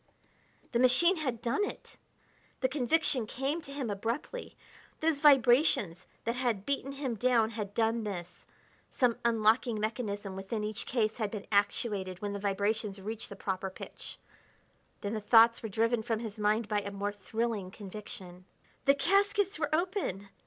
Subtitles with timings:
[0.71, 1.95] The machine had done it!
[2.61, 4.57] The conviction came to him abruptly.
[4.99, 8.47] Those vibrations that had beaten him down had done this:
[8.89, 13.69] some unlocking mechanism within each case had been actuated when the vibrations reached the proper
[13.69, 14.17] pitch.
[15.01, 18.45] Then the thoughts were driven from his mind by a more thrilling conviction:
[18.85, 20.29] The caskets were open!